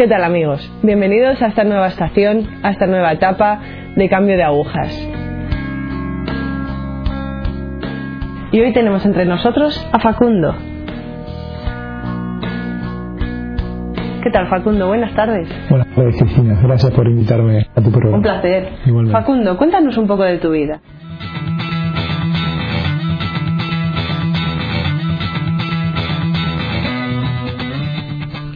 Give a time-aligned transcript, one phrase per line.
[0.00, 0.66] ¿Qué tal amigos?
[0.82, 3.60] Bienvenidos a esta nueva estación, a esta nueva etapa
[3.94, 4.90] de cambio de agujas.
[8.50, 10.54] Y hoy tenemos entre nosotros a Facundo.
[14.22, 14.88] ¿Qué tal Facundo?
[14.88, 15.50] Buenas tardes.
[15.68, 18.16] Buenas tardes Cristina, gracias por invitarme a tu programa.
[18.16, 18.70] Un placer.
[18.86, 19.20] Igualmente.
[19.20, 20.80] Facundo, cuéntanos un poco de tu vida.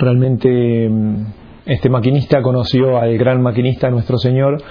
[0.04, 1.26] Realmente mm,
[1.64, 4.62] este maquinista conoció al gran maquinista nuestro Señor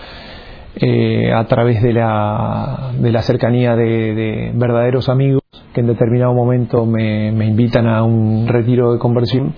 [0.76, 5.42] eh, a través de la, de la cercanía de, de verdaderos amigos
[5.74, 9.56] que en determinado momento me, me invitan a un retiro de conversión.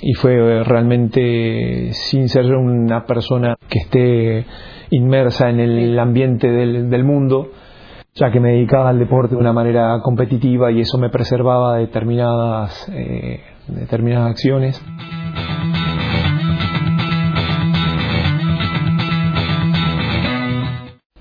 [0.00, 4.46] Y fue realmente sin ser una persona que esté
[4.90, 7.50] inmersa en el ambiente del, del mundo,
[8.14, 11.80] ya que me dedicaba al deporte de una manera competitiva y eso me preservaba de
[11.82, 14.82] determinadas, eh, determinadas acciones.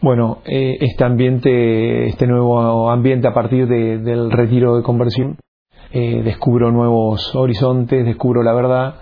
[0.02, 5.38] Bueno, eh, este ambiente, este nuevo ambiente a partir de, del retiro de conversión,
[5.92, 8.96] eh, descubro nuevos horizontes, descubro la verdad,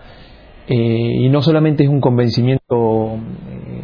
[0.67, 3.17] eh, y no solamente es un convencimiento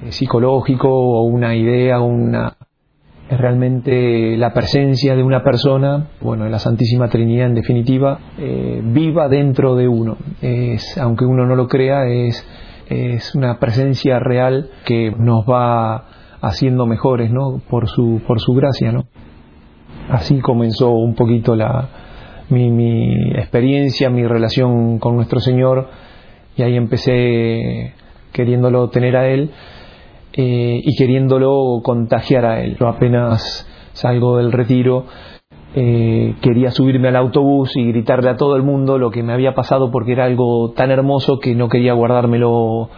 [0.10, 2.56] psicológico o una idea, una
[3.32, 9.30] es realmente la presencia de una persona, bueno, la Santísima Trinidad en definitiva, eh, viva
[9.30, 10.18] dentro de uno.
[10.42, 12.46] Es, aunque uno no lo crea, es,
[12.90, 16.08] es una presencia real que nos va
[16.42, 17.62] haciendo mejores, ¿no?
[17.70, 19.06] Por su, por su gracia, ¿no?
[20.10, 21.88] Así comenzó un poquito la,
[22.50, 25.88] mi, mi experiencia, mi relación con nuestro Señor,
[26.58, 27.94] y ahí empecé
[28.34, 29.52] queriéndolo tener a Él
[30.34, 32.78] eh, y queriéndolo contagiar a Él.
[32.80, 35.06] Yo apenas salgo del retiro,
[35.74, 39.56] eh, quería subirme al autobús y gritarle a todo el mundo lo que me había
[39.56, 42.90] pasado porque era algo tan hermoso que no quería guardármelo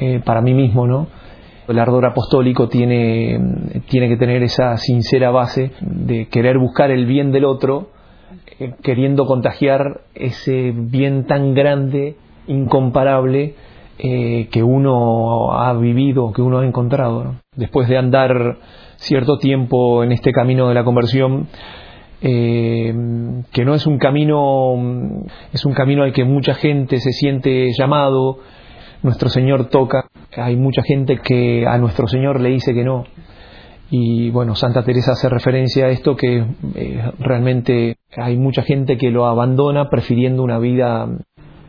[0.00, 1.08] eh, para mí mismo, ¿no?
[1.66, 3.38] El ardor apostólico tiene,
[3.88, 7.90] tiene que tener esa sincera base de querer buscar el bien del otro,
[8.58, 13.54] eh, queriendo contagiar ese bien tan grande, incomparable,
[14.02, 17.34] eh, que uno ha vivido, que uno ha encontrado.
[17.54, 18.58] Después de andar
[18.96, 21.48] cierto tiempo en este camino de la conversión,
[22.22, 22.94] eh,
[23.52, 28.38] que no es un camino, es un camino al que mucha gente se siente llamado,
[29.02, 33.04] nuestro Señor toca, hay mucha gente que a nuestro Señor le dice que no.
[33.92, 36.44] Y bueno, Santa Teresa hace referencia a esto que
[36.76, 41.08] eh, realmente hay mucha gente que lo abandona prefiriendo una vida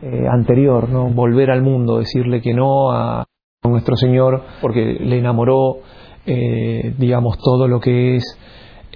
[0.02, 1.10] eh, anterior, ¿no?
[1.10, 3.24] Volver al mundo, decirle que no a,
[3.62, 5.76] nuestro Señor porque le enamoró,
[6.26, 8.24] eh, digamos, todo lo que es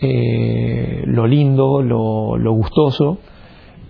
[0.02, 3.18] eh, lo lindo, lo, lo gustoso,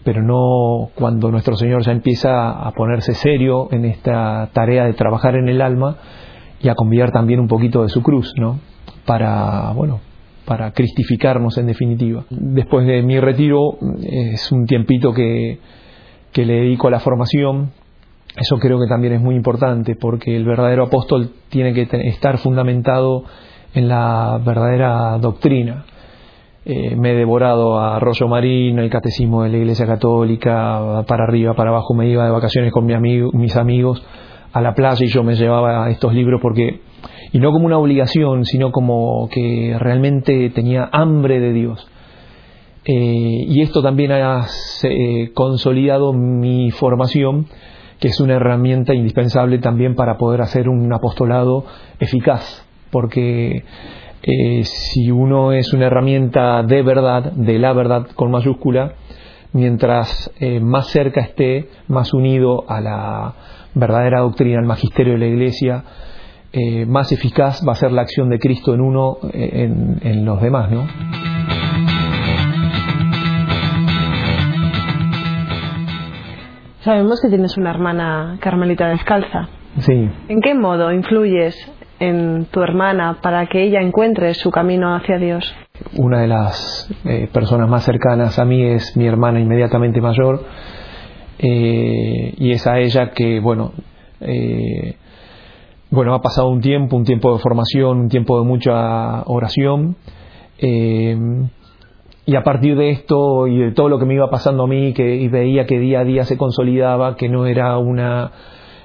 [0.04, 5.36] pero no cuando nuestro Señor ya empieza a ponerse serio en esta tarea de trabajar
[5.36, 5.96] en el alma
[6.60, 8.60] y a convidar también un poquito de su cruz, ¿no?
[9.06, 10.00] Para, bueno,
[10.44, 12.26] para cristificarnos en definitiva.
[12.28, 15.58] Después de mi retiro es un tiempito que,
[16.36, 17.70] que le dedico a la formación.
[18.36, 23.24] Eso creo que también es muy importante porque el verdadero apóstol tiene que estar fundamentado
[23.72, 25.86] en la verdadera doctrina.
[26.66, 31.54] Eh, me he devorado a Rollo Marino, el catecismo de la Iglesia Católica, para arriba,
[31.54, 34.04] para abajo, me iba de vacaciones con mis amigos
[34.52, 36.82] a la playa y yo me llevaba estos libros porque,
[37.32, 41.88] y no como una obligación, sino como que realmente tenía hambre de Dios.
[42.88, 44.46] Eh, y esto también ha
[44.84, 47.46] eh, consolidado mi formación,
[47.98, 51.64] que es una herramienta indispensable también para poder hacer un apostolado
[51.98, 53.64] eficaz, porque
[54.22, 58.94] eh, si uno es una herramienta de verdad, de la verdad con mayúscula,
[59.52, 63.34] mientras eh, más cerca esté, más unido a la
[63.74, 65.84] verdadera doctrina, al magisterio de la Iglesia,
[66.86, 70.86] más eficaz va a ser la acción de Cristo en uno, en los demás, ¿no?
[76.86, 79.48] Sabemos que tienes una hermana carmelita descalza.
[79.80, 80.08] Sí.
[80.28, 81.56] ¿En qué modo influyes
[81.98, 85.52] en tu hermana para que ella encuentre su camino hacia Dios?
[85.96, 90.44] Una de las eh, personas más cercanas a mí es mi hermana inmediatamente mayor
[91.40, 93.72] eh, y es a ella que, bueno,
[94.20, 94.94] eh,
[95.90, 99.96] bueno, ha pasado un tiempo, un tiempo de formación, un tiempo de mucha oración.
[102.26, 104.92] Y a partir de esto y de todo lo que me iba pasando a mí,
[104.92, 108.32] que y veía que día a día se consolidaba, que no era una,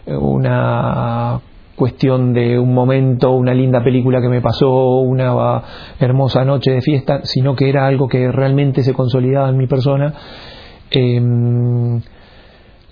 [0.05, 1.41] una
[1.75, 5.63] cuestión de un momento, una linda película que me pasó, una
[5.99, 10.13] hermosa noche de fiesta, sino que era algo que realmente se consolidaba en mi persona.
[10.91, 11.19] Eh,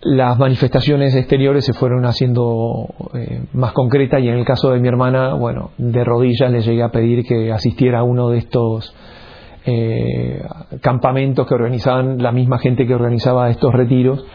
[0.01, 4.87] las manifestaciones exteriores se fueron haciendo eh, más concretas y en el caso de mi
[4.87, 8.95] hermana, bueno, de rodillas le llegué a pedir que asistiera a uno de estos
[9.65, 10.41] eh,
[10.81, 14.25] campamentos que organizaban la misma gente que organizaba estos retiros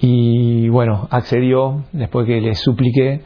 [0.00, 3.22] y bueno, accedió después que le supliqué.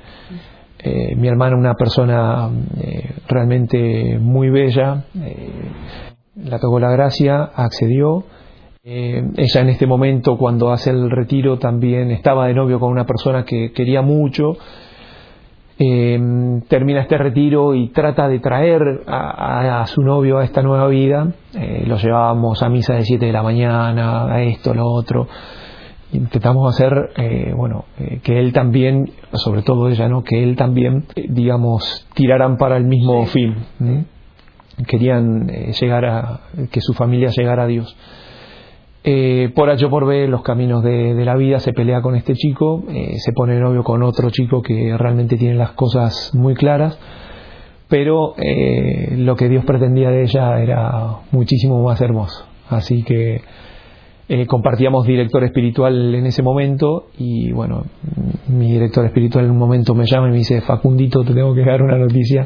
[0.78, 2.50] Eh, mi hermana, una persona
[3.26, 5.04] realmente muy bella,
[6.36, 8.24] la tocó la gracia, accedió
[8.88, 13.04] eh, ella en este momento, cuando hace el retiro, también estaba de novio con una
[13.04, 14.56] persona que quería mucho.
[15.78, 16.18] Eh,
[16.68, 21.32] termina este retiro y trata de traer a, su novio a esta nueva vida.
[21.54, 25.28] Eh, lo llevábamos a misa de 7 de la mañana, a esto, lo otro.
[26.12, 27.10] Intentamos hacer,
[27.56, 27.84] bueno,
[28.22, 30.22] que él también, sobre todo ella, ¿no?
[30.22, 33.56] Que él también, digamos, tiraran para el mismo fin.
[34.86, 36.40] Querían llegar a,
[36.70, 37.94] que su familia llegara a Dios.
[39.08, 42.82] Eh, por H por B, los caminos de, la vida, se pelea con este chico,
[42.88, 46.98] eh, se pone novio con otro chico que realmente tiene las cosas muy claras,
[47.86, 52.46] pero eh, lo que Dios pretendía de ella era muchísimo más hermoso.
[52.68, 53.42] Así que
[54.48, 57.84] compartíamos director espiritual en ese momento y bueno,
[58.48, 61.64] mi director espiritual en un momento me llama y me dice, Facundito, te tengo que
[61.64, 62.44] dar una noticia,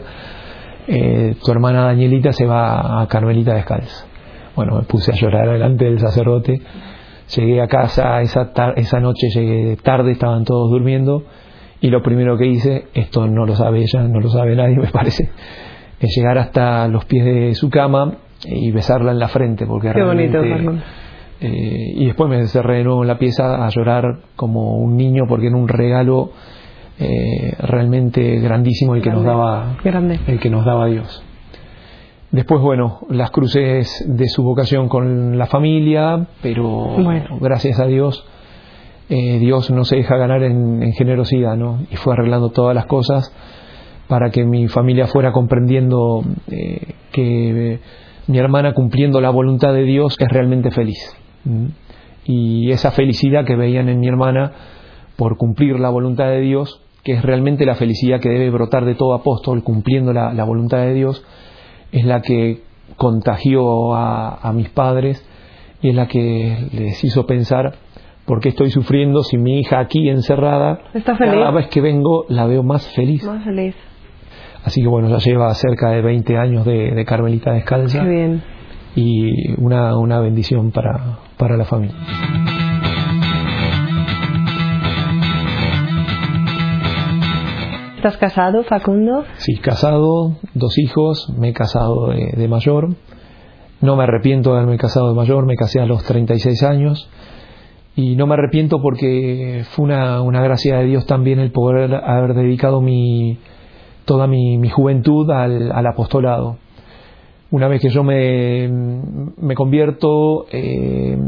[0.87, 4.10] tu hermana Danielita se va a Carmelita Descalza.
[4.57, 6.61] Bueno, me puse a llorar delante del sacerdote.
[7.37, 11.25] Llegué a casa esa, esa noche, llegué tarde, estaban todos durmiendo.
[11.81, 14.89] Y lo primero que hice, esto no lo sabe ella, no lo sabe nadie, me
[14.89, 15.31] parece,
[15.99, 19.67] es llegar hasta los pies de su cama y besarla en la frente.
[19.67, 20.39] Porque Qué bonito,
[21.43, 24.05] eh, y después me cerré de nuevo en la pieza a llorar
[24.37, 26.33] como un niño porque era un regalo
[26.99, 29.79] eh, realmente grandísimo el que nos daba
[30.27, 31.25] el que nos daba Dios.
[32.33, 36.97] Después, bueno, las cruces de su vocación con la familia, pero
[37.41, 38.25] gracias a Dios,
[39.09, 41.81] eh, Dios no se deja ganar en, generosidad, ¿no?
[41.91, 43.35] Y fue arreglando todas las cosas
[44.07, 47.81] para que mi familia fuera comprendiendo eh, que
[48.29, 50.99] mi hermana cumpliendo la voluntad de Dios es realmente feliz.
[52.25, 54.53] Y esa felicidad que veían en mi hermana
[55.17, 58.95] por cumplir la voluntad de Dios, que es realmente la felicidad que debe brotar de
[58.95, 61.25] todo apóstol cumpliendo la voluntad de Dios,
[61.93, 62.63] es la que
[62.97, 65.25] contagió a, mis padres
[65.83, 67.75] y es la que les hizo pensar
[68.27, 72.63] por qué estoy sufriendo si mi hija aquí encerrada, cada vez que vengo la veo
[72.63, 73.25] más feliz.
[73.25, 73.75] Más feliz.
[74.65, 78.05] Así que bueno, ya lleva cerca de 20 años de, Carmelita Descalza.
[78.05, 78.43] bien.
[78.95, 81.97] Y una, una bendición para, para la familia.
[88.01, 89.25] ¿Estás casado, Facundo?
[89.37, 92.89] Sí, casado, dos hijos, me he casado de, mayor.
[93.83, 97.11] No me arrepiento de haberme casado de mayor, me casé a los 36 años.
[97.97, 102.33] Y no me arrepiento porque fue una, una gracia de Dios también el poder haber
[102.33, 103.39] dedicado mi,
[104.07, 106.57] toda mi, juventud al, al, apostolado.
[107.51, 108.67] Una vez que yo me,
[109.37, 111.19] me convierto, eh,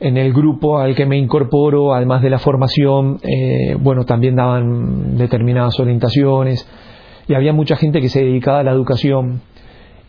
[0.00, 5.16] en el grupo al que me incorporo, además de la formación, eh, bueno, también daban
[5.16, 6.68] determinadas orientaciones
[7.28, 9.40] y había mucha gente que se dedicaba a la educación.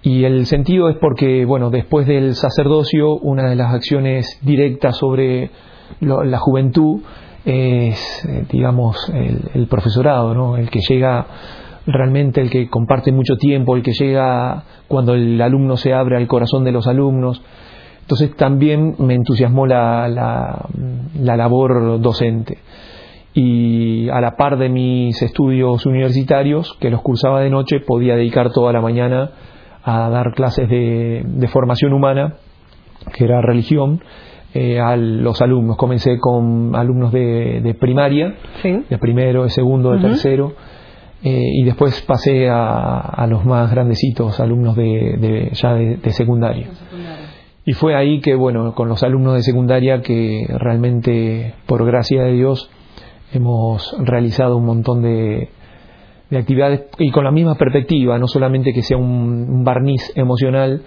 [0.01, 5.49] Y el sentido es porque, bueno, después del sacerdocio, una de las acciones directas sobre
[5.99, 7.01] la juventud
[7.45, 10.57] es, eh, digamos, el, profesorado, ¿no?
[10.57, 11.25] El que llega
[11.85, 16.27] realmente, el que comparte mucho tiempo, el que llega cuando el alumno se abre al
[16.27, 17.41] corazón de los alumnos.
[18.05, 22.59] Entonces también me entusiasmó la, la, labor docente.
[23.33, 28.51] Y a la par de mis estudios universitarios, que los cursaba de noche, podía dedicar
[28.51, 29.31] toda la mañana
[29.83, 32.35] a dar clases de, formación humana,
[33.11, 34.03] que era religión,
[34.53, 35.75] eh, a los alumnos.
[35.75, 40.53] Comencé con alumnos de, primaria, de primero, de segundo, de tercero,
[41.23, 46.67] eh, y después pasé a, los más grandecitos, alumnos de, ya de, secundaria.
[47.65, 52.33] Y fue ahí que, bueno, con los alumnos de secundaria que realmente, por gracia de
[52.33, 52.69] Dios,
[53.33, 55.49] hemos realizado un montón de,
[56.31, 60.83] actividades y con la misma perspectiva, no solamente que sea un, barniz emocional,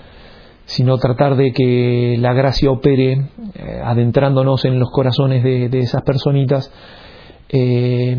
[0.67, 6.71] sino tratar de que la gracia opere eh, adentrándonos en los corazones de, esas personitas
[7.49, 8.17] eh,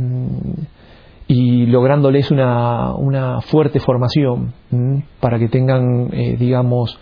[1.28, 4.54] y lográndoles una, una fuerte formación
[5.22, 7.00] para que tengan, eh, digamos,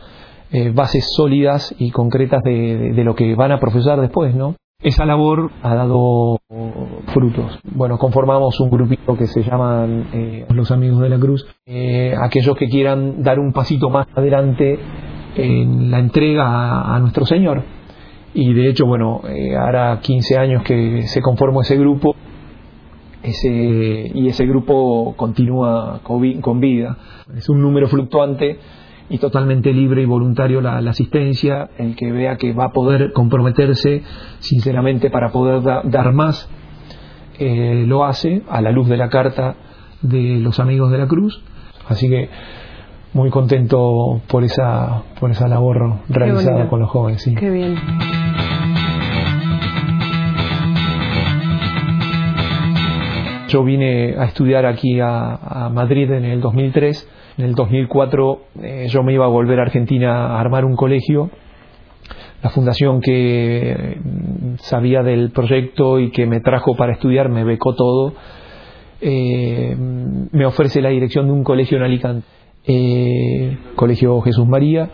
[0.51, 4.55] eh, bases sólidas y concretas de, lo que van a profesar después, ¿no?
[4.81, 6.39] Esa labor ha dado
[7.07, 7.59] frutos.
[7.63, 11.47] Bueno, conformamos un grupito que se llaman eh, los Amigos de la Cruz.
[11.65, 14.79] Eh, aquellos que quieran dar un pasito más adelante
[15.35, 17.63] en la entrega a, nuestro Señor.
[18.33, 22.15] y de hecho, bueno, eh, hará 15 años que se conformó ese grupo
[23.23, 26.97] ese, y ese grupo continúa con vida.
[27.35, 28.59] Es un número fluctuante
[29.09, 34.03] y totalmente libre y voluntario la, asistencia, el que vea que va a poder comprometerse
[34.39, 36.49] sinceramente para poder dar más,
[37.39, 39.55] eh, lo hace a la luz de la carta
[40.01, 41.43] de los amigos de la cruz.
[41.87, 42.29] Así que
[43.13, 47.21] muy contento por esa, por esa labor realizada con los jóvenes.
[47.21, 47.33] Sí.
[47.35, 47.75] Qué bien.
[53.47, 57.09] Yo vine a estudiar aquí a, Madrid en el 2003.
[57.37, 61.29] En el 2004 eh, yo me iba a volver a Argentina a armar un colegio.
[62.41, 67.75] La fundación que mm, sabía del proyecto y que me trajo para estudiar me becó
[67.75, 68.13] todo.
[69.01, 72.25] Eh, me ofrece la dirección de un colegio en Alicante,
[72.65, 74.89] eh, Colegio Jesús María,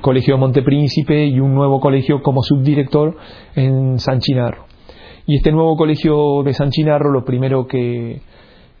[0.00, 3.16] Colegio Montepríncipe y un nuevo colegio como subdirector
[3.54, 4.66] en San Chinarro.
[5.26, 8.20] Y este nuevo colegio de San Chinarro, lo primero que,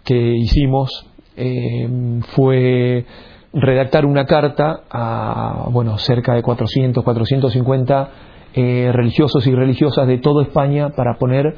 [0.06, 1.06] hicimos
[1.36, 3.04] eh, fue
[3.52, 8.10] redactar una carta a bueno cerca de 400, 450
[8.54, 11.56] eh, religiosos y religiosas de toda España para poner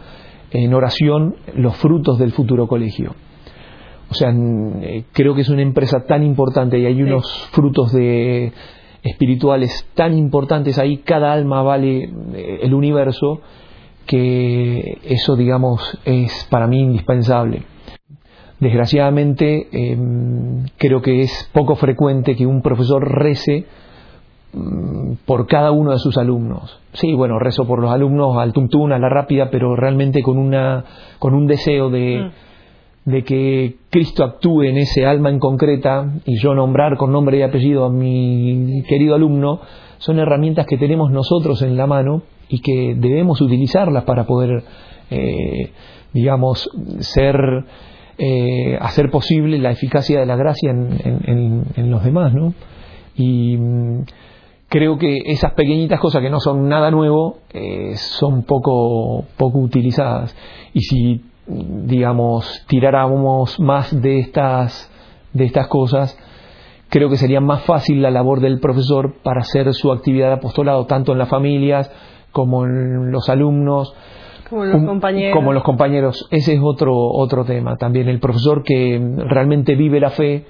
[0.50, 3.14] en oración los frutos del futuro colegio.
[4.10, 8.52] O sea, eh, creo que es una empresa tan importante y hay unos frutos de
[9.02, 12.10] espirituales tan importantes ahí, cada alma vale
[12.62, 13.40] el universo
[14.06, 17.62] que eso, digamos, es para mí indispensable.
[18.60, 23.66] Desgraciadamente, em, creo que es poco frecuente que un profesor rece
[24.52, 26.80] mm, por cada uno de sus alumnos.
[26.94, 30.84] Sí, bueno, rezo por los alumnos al tuntún, a la rápida, pero realmente con, una,
[31.18, 32.30] con un deseo de,
[33.04, 33.10] mm.
[33.10, 37.42] de que Cristo actúe en ese alma en concreta y yo nombrar con nombre y
[37.42, 39.60] apellido a mi querido alumno,
[39.98, 44.62] son herramientas que tenemos nosotros en la mano y que debemos utilizarlas para poder,
[45.10, 45.72] eh,
[46.12, 46.70] digamos,
[47.00, 47.64] ser,
[48.18, 52.54] eh, hacer posible la eficacia de la gracia en, los demás, ¿no?
[53.14, 54.04] Y mm,
[54.68, 60.34] creo que esas pequeñitas cosas que no son nada nuevo eh, son poco, poco utilizadas.
[60.72, 64.90] Y si, digamos, tiráramos más de estas,
[65.32, 66.18] de estas cosas,
[66.88, 70.86] creo que sería más fácil la labor del profesor para hacer su actividad de apostolado,
[70.86, 71.90] tanto en las familias,
[72.32, 73.94] como los alumnos,
[74.48, 75.36] como los, compañeros.
[75.36, 76.28] como los compañeros.
[76.30, 78.08] Ese es otro, otro tema también.
[78.08, 80.44] El profesor que realmente vive la fe,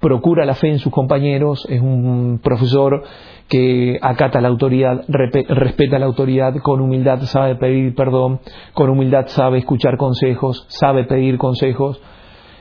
[0.00, 3.02] procura la fe en sus compañeros, es un profesor
[3.48, 8.40] que acata la autoridad, respeta la autoridad, con humildad sabe pedir perdón,
[8.72, 12.00] con humildad sabe escuchar consejos, sabe pedir consejos,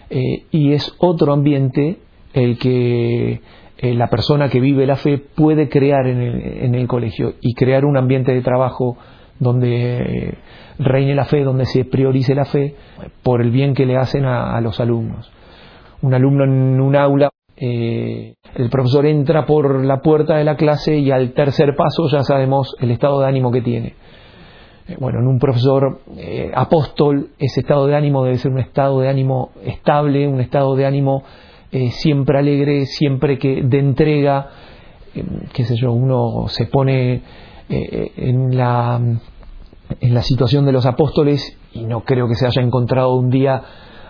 [0.09, 1.99] eh, y es otro ambiente
[2.33, 3.41] el que
[3.77, 7.97] eh, la persona que vive la fe puede crear en el, colegio y crear un
[7.97, 8.97] ambiente de trabajo
[9.41, 10.37] donde eh,
[10.79, 12.75] reine la fe, donde se priorice la fe
[13.23, 15.29] por el bien que le hacen a, los alumnos.
[16.01, 20.97] Un alumno en un aula, eh, el profesor entra por la puerta de la clase
[20.97, 23.95] y al tercer paso ya sabemos el estado de ánimo que tiene.
[24.99, 25.99] bueno, en un profesor
[26.53, 30.85] apóstol ese estado de ánimo debe ser un estado de ánimo estable, un estado de
[30.85, 31.23] ánimo
[31.73, 34.49] eh, siempre alegre, siempre que de entrega,
[35.15, 37.21] eh, qué sé yo, uno se pone
[37.71, 38.99] eh, en, la,
[39.99, 43.61] en la situación de los apóstoles y no creo que se haya encontrado un día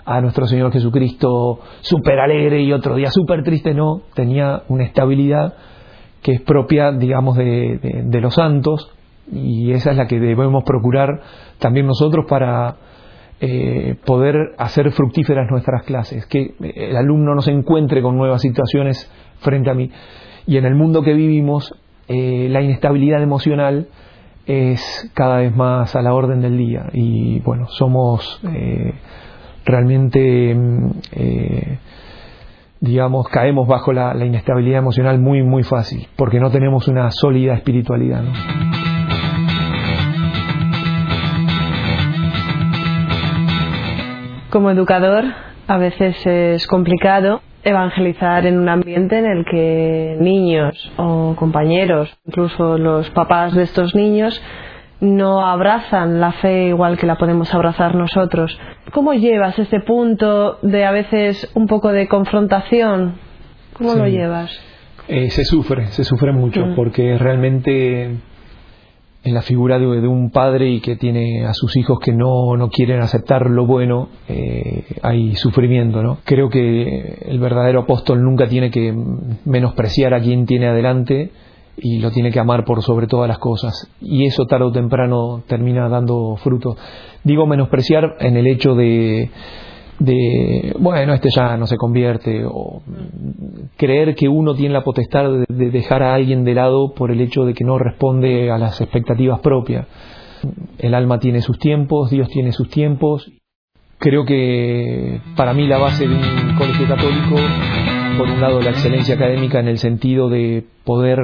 [0.03, 5.53] a nuestro Señor Jesucristo súper alegre y otro día súper triste, no, tenía una estabilidad
[6.21, 8.91] que es propia, digamos, de, de los santos
[9.31, 11.21] y esa es la que debemos procurar
[11.59, 12.77] también nosotros para
[13.43, 19.11] eh, poder hacer fructíferas nuestras clases, que el alumno no se encuentre con nuevas situaciones
[19.39, 19.89] frente a mí.
[20.45, 21.73] Y en el mundo que vivimos,
[22.07, 23.87] eh, la inestabilidad emocional
[24.45, 26.87] es cada vez más a la orden del día.
[26.93, 28.93] Y bueno, somos eh,
[29.65, 30.57] realmente,
[32.79, 38.23] digamos, caemos bajo la, inestabilidad emocional muy, muy fácil, porque no tenemos una sólida espiritualidad.
[44.49, 45.23] Como educador,
[45.67, 52.77] a veces es complicado evangelizar en un ambiente en el que niños o compañeros, incluso
[52.77, 54.41] los papás de estos niños,
[54.99, 58.57] no abrazan la fe igual que la podemos abrazar nosotros.
[58.91, 63.15] ¿Cómo llevas ese punto de a veces un poco de confrontación?
[63.73, 64.51] ¿Cómo lo llevas?
[65.07, 66.75] Eh, se sufre, se sufre mucho, mm.
[66.75, 68.17] porque realmente
[69.23, 72.69] en la figura de, un padre y que tiene a sus hijos que no, no
[72.69, 76.01] quieren aceptar lo bueno, eh, hay sufrimiento.
[76.01, 76.19] ¿no?
[76.23, 78.93] Creo que el verdadero apóstol nunca tiene que
[79.45, 81.31] menospreciar a quien tiene adelante
[81.77, 83.89] y lo tiene que amar por sobre todas las cosas.
[84.01, 86.77] Y eso tarde o temprano termina dando frutos.
[87.23, 89.29] Digo menospreciar en el hecho de,
[90.01, 92.81] de, bueno, este ya no se convierte, o
[93.77, 97.45] creer que uno tiene la potestad de dejar a alguien de lado por el hecho
[97.45, 99.87] de que no responde a las expectativas propias.
[100.79, 103.31] El alma tiene sus tiempos, Dios tiene sus tiempos.
[103.99, 107.35] Creo que para mí la base de un colegio católico,
[108.17, 111.19] por un lado la excelencia académica en el sentido de poder,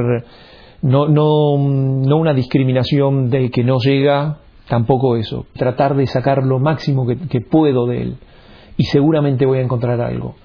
[0.83, 4.37] no, no, no una discriminación de que no llega,
[4.69, 8.17] tampoco eso, tratar de sacar lo máximo que, puedo de él
[8.77, 10.35] y seguramente voy a encontrar algo.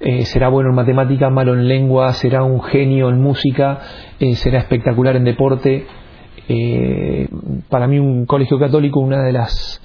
[0.00, 3.80] Eh, será bueno en matemática, malo en lengua, será un genio en música,
[4.20, 5.86] eh, será espectacular en deporte,
[6.48, 7.28] eh,
[7.68, 9.82] para mí un colegio católico, una de las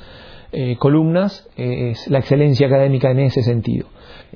[0.78, 3.88] columnas es la excelencia académica en ese sentido.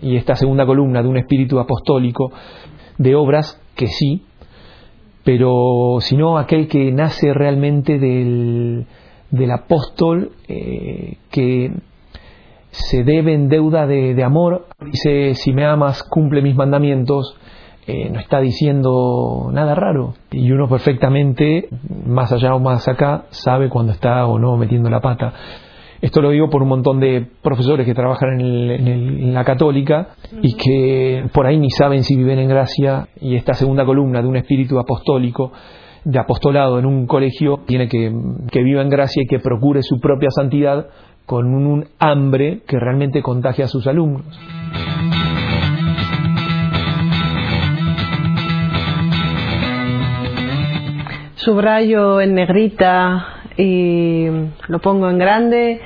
[0.02, 2.32] Y esta segunda columna de un espíritu apostólico
[2.98, 4.24] de obras que sí,
[5.24, 8.88] pero sino aquel que nace realmente del,
[9.30, 11.72] del apóstol que
[12.78, 17.36] se debe en deuda de, de amor, dice, si me amas, cumple mis mandamientos,
[17.88, 20.14] eh, no está diciendo nada raro.
[20.32, 21.70] Y uno perfectamente,
[22.06, 25.34] más allá o más acá, sabe cuando está o no metiendo la pata.
[26.02, 30.10] Esto lo digo por un montón de profesores que trabajan en, la católica
[30.42, 34.28] y que por ahí ni saben si viven en gracia y esta segunda columna de
[34.28, 35.52] un espíritu apostólico,
[36.04, 38.14] de apostolado en un colegio, tiene que,
[38.52, 40.88] que viva en gracia y que procure su propia santidad
[41.28, 44.40] con un hambre que realmente contagie a sus alumnos.
[51.48, 54.28] subrayo en negrita y
[54.68, 55.80] lo pongo en grande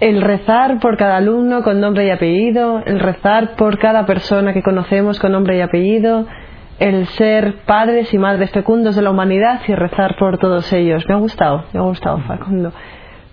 [0.00, 4.62] el rezar por cada alumno con nombre y apellido, el rezar por cada persona que
[4.62, 6.26] conocemos con nombre y apellido,
[6.78, 11.04] el ser padres y madres fecundos de la humanidad y rezar por todos ellos.
[11.06, 12.72] Me ha gustado, me ha gustado Facundo.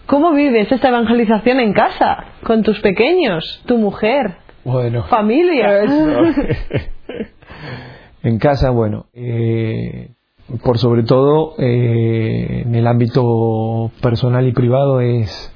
[0.09, 5.83] ¿Cómo vives esta evangelización en casa, con tus pequeños, tu mujer, bueno, familia?
[8.23, 10.09] en casa, bueno, eh,
[10.63, 15.53] por sobre todo eh, en el ámbito personal y privado es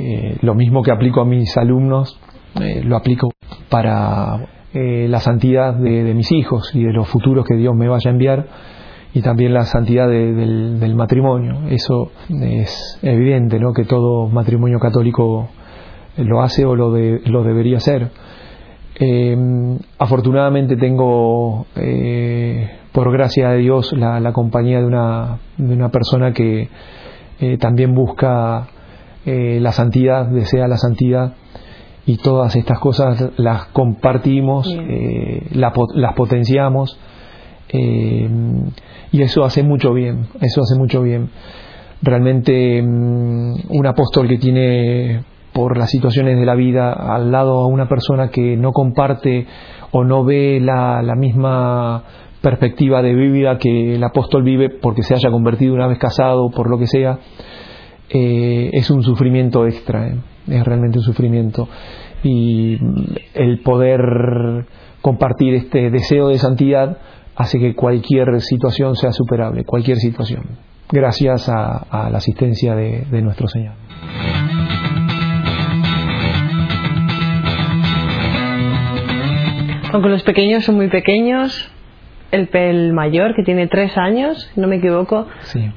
[0.00, 2.20] eh, lo mismo que aplico a mis alumnos,
[2.60, 3.30] eh, lo aplico
[3.68, 8.12] para la santidad de, mis hijos y de los futuros que Dios me vaya a
[8.12, 8.46] enviar
[9.14, 11.68] y también la santidad del, matrimonio.
[11.70, 13.72] Eso es evidente, ¿no?
[13.72, 15.48] Que todo matrimonio católico
[16.16, 18.10] lo hace o lo, lo debería hacer.
[19.98, 21.66] afortunadamente tengo
[22.94, 26.68] por gracia de Dios, la, compañía de una, de una, persona que
[27.40, 28.68] eh, también busca
[29.26, 31.34] eh, la santidad, desea la santidad,
[32.06, 36.96] y todas estas cosas las compartimos, eh, las potenciamos,
[37.80, 41.30] y eso hace mucho bien, eso hace mucho bien.
[42.02, 47.66] Realmente mm, un apóstol que tiene por las situaciones de la vida al lado a
[47.66, 49.46] una persona que no comparte
[49.92, 52.04] o no ve la, la misma
[52.44, 56.68] perspectiva de vida que el apóstol vive porque se haya convertido una vez casado, por
[56.68, 57.18] lo que sea,
[58.10, 60.16] eh, es un sufrimiento extra, ¿eh?
[60.48, 61.68] es realmente un sufrimiento.
[62.22, 62.78] Y
[63.34, 64.66] el poder
[65.00, 66.98] compartir este deseo de santidad
[67.36, 70.44] hace que cualquier situación sea superable, cualquier situación,
[70.90, 73.74] gracias a, la asistencia de, de nuestro Señor.
[79.92, 81.70] Aunque los pequeños son muy pequeños,
[82.32, 85.28] el, pel mayor, que tiene tres años, no me equivoco.
[85.42, 85.70] Sí.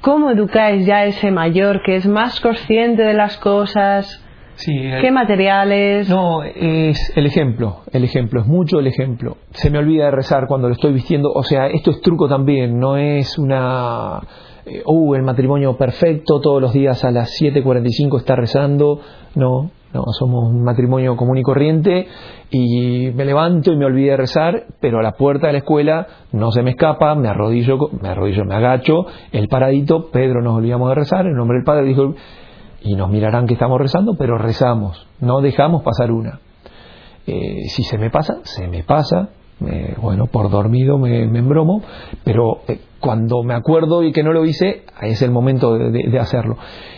[0.00, 4.24] ¿Cómo educáis ya a ese mayor que es más consciente de las cosas?
[4.60, 6.06] Sí, ¿Qué materiales?
[6.10, 9.38] No, es el ejemplo, el ejemplo, es mucho el ejemplo.
[9.52, 12.78] Se me olvida de rezar cuando lo estoy vistiendo, o sea, esto es truco también,
[12.78, 14.20] no es una...
[14.66, 19.00] Eh, uh, el matrimonio perfecto, todos los días a las 7.45 está rezando,
[19.34, 22.06] no, no, somos un matrimonio común y corriente
[22.50, 26.06] y me levanto y me olvidé de rezar, pero a la puerta de la escuela
[26.32, 30.90] no se me escapa, me arrodillo, me arrodillo, me agacho, el paradito, Pedro nos olvidamos
[30.90, 32.14] de rezar, el nombre del Padre dijo,
[32.82, 36.40] y nos mirarán que estamos rezando, pero rezamos, no dejamos pasar una.
[37.26, 39.30] Eh, si se me pasa, se me pasa,
[39.66, 41.82] eh, bueno, por dormido me, embromo,
[42.24, 46.56] pero eh, cuando me acuerdo y que no lo hice, es el momento de hacerlo.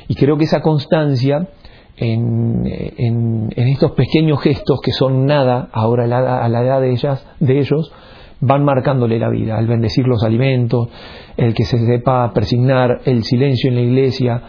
[0.08, 1.48] Y creo que esa constancia
[1.96, 7.92] en, estos pequeños gestos que son nada ahora a la, edad de, ellas, de ellos,
[8.40, 10.88] van marcándole la vida, el bendecir los alimentos,
[11.36, 14.42] el que se sepa persignar, el silencio en la iglesia,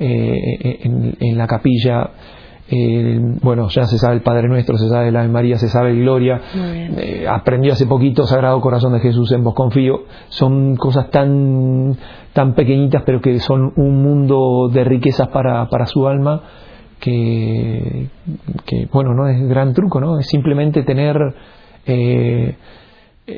[0.00, 0.80] eh,
[1.20, 2.10] en, la capilla,
[2.70, 5.90] eh, bueno, ya se sabe el Padre Nuestro, se sabe la Ave María, se sabe
[5.90, 6.40] el Gloria.
[6.54, 10.04] Eh, aprendió hace poquito Sagrado Corazón de Jesús en vos confío.
[10.28, 11.96] Son cosas tan,
[12.32, 16.42] tan pequeñitas, pero que son un mundo de riquezas para, para su alma.
[16.98, 18.08] Que,
[18.66, 20.18] que, bueno, no es gran truco, ¿no?
[20.18, 21.16] Es simplemente tener
[21.86, 22.56] eh,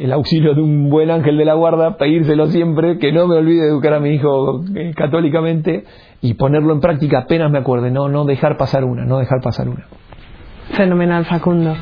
[0.01, 3.63] el auxilio de un buen ángel de la guarda, pedírselo siempre, que no me olvide
[3.63, 5.85] de educar a mi hijo eh, católicamente
[6.21, 9.69] y ponerlo en práctica apenas me acuerde, no, no dejar pasar una, no dejar pasar
[9.69, 9.87] una.
[10.75, 11.75] Fenomenal, Facundo.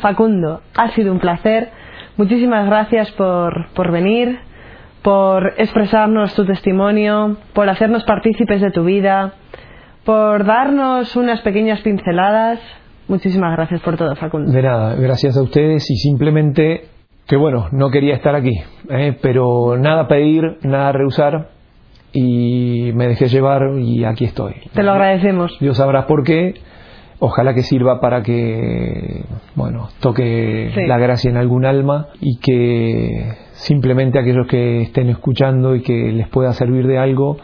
[0.00, 1.70] Facundo, ha sido un placer.
[2.16, 4.38] Muchísimas gracias por, por venir,
[5.02, 9.34] por expresarnos tu testimonio, por hacernos partícipes de tu vida,
[10.04, 12.60] por darnos unas pequeñas pinceladas.
[13.08, 14.50] Muchísimas gracias por todo, Facundo.
[14.50, 16.88] De nada, gracias a ustedes y simplemente
[17.26, 18.60] que bueno, no quería estar aquí,
[18.90, 19.16] ¿eh?
[19.22, 21.48] pero nada pedir, nada rehusar
[22.12, 24.54] y me dejé llevar y aquí estoy.
[24.74, 25.56] Te lo agradecemos.
[25.60, 26.54] Dios sabrá por qué.
[27.20, 34.18] Ojalá que sirva para que, bueno, toque la gracia en algún alma y que simplemente
[34.18, 37.36] aquellos que estén escuchando y que les pueda servir de algo,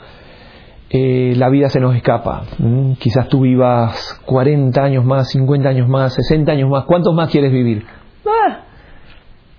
[0.90, 2.44] eh, la vida se nos escapa.
[2.98, 6.84] Quizás tú vivas 40 años más, 50 años más, 60 años más.
[6.84, 7.84] ¿Cuántos más quieres vivir?
[8.26, 8.60] Ah,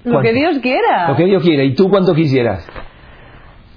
[0.03, 1.09] lo que Dios quiera.
[1.09, 1.63] Lo que Dios quiera.
[1.63, 2.67] ¿Y tú cuánto quisieras?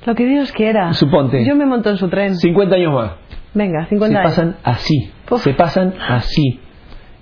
[0.06, 0.92] Lo que Dios quiera.
[0.94, 1.44] Suponte.
[1.44, 2.36] Yo me monto en su tren.
[2.36, 3.12] 50 años más.
[3.54, 4.34] Venga, 50 años.
[4.34, 5.10] Se pasan así.
[5.36, 6.60] Se pasan así.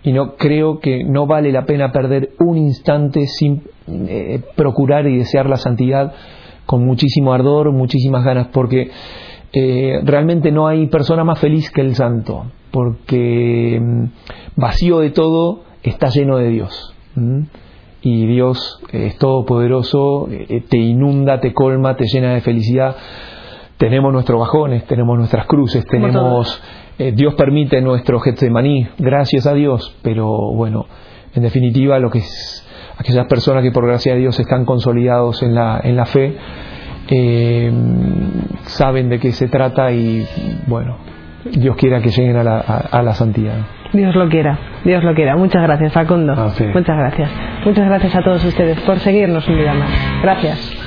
[0.02, 5.18] Y no creo que no vale la pena perder un instante sin eh, procurar y
[5.18, 6.14] desear la santidad
[6.64, 8.90] con muchísimo ardor, muchísimas ganas, porque
[9.52, 14.04] eh, realmente no hay persona más feliz que el santo, porque mm,
[14.56, 16.94] vacío de todo está lleno de Dios.
[18.02, 22.96] Y Dios es todopoderoso, eh, te inunda, te colma, te llena de felicidad.
[23.76, 26.62] Tenemos nuestros bajones, tenemos nuestras cruces, tenemos...
[26.98, 30.84] Eh, Dios permite nuestro maní gracias a Dios, pero bueno,
[31.34, 32.66] en definitiva lo que es
[32.98, 36.36] aquellas personas que por gracia de Dios están consolidados en la, en la fe,
[37.10, 37.72] eh,
[38.62, 40.26] saben de qué se trata y
[40.66, 40.96] bueno,
[41.44, 43.54] Dios quiera que lleguen a la, a, la santidad.
[43.92, 45.36] Dios lo quiera, Dios lo quiera.
[45.36, 46.34] Muchas gracias, Facundo.
[46.34, 47.30] Muchas gracias.
[47.64, 49.90] Muchas gracias a todos ustedes por seguirnos un día más.
[50.22, 50.79] Gracias.